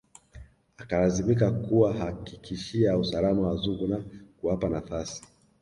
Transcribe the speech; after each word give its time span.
Akalazimika 0.77 1.51
kuwahakikishia 1.51 2.97
usalama 2.97 3.47
wazungu 3.47 3.87
na 3.87 4.03
kuwapa 4.39 4.69
nafasi 4.69 5.23